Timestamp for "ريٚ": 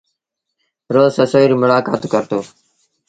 1.49-1.61